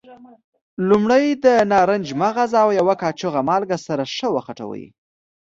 لومړی 0.89 1.25
د 1.43 1.45
نارنج 1.71 2.07
مغز 2.21 2.51
او 2.63 2.69
یوه 2.79 2.95
کاشوغه 3.01 3.41
مالګه 3.49 3.77
سره 3.87 4.03
ښه 4.15 4.27
وخوټوئ. 4.35 4.85